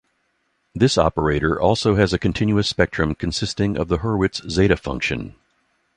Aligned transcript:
This 0.73 0.97
operator 0.97 1.61
also 1.61 1.93
has 1.93 2.11
a 2.11 2.17
continuous 2.17 2.67
spectrum 2.67 3.13
consisting 3.13 3.77
of 3.77 3.87
the 3.87 3.99
Hurwitz 3.99 4.49
zeta 4.49 4.75
function. 4.75 5.35